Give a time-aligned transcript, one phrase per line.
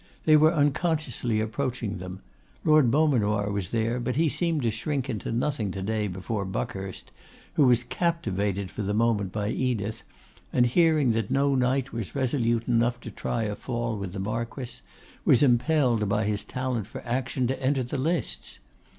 [0.25, 2.21] They were unconsciously approaching them.
[2.65, 7.11] Lord Beaumanoir was there, but he seemed to shrink into nothing to day before Buckhurst,
[7.53, 10.01] who was captivated for the moment by Edith,
[10.51, 14.81] and hearing that no knight was resolute enough to try a fall with the Marquess,
[15.23, 18.57] was impelled by his talent for action to enter the lists.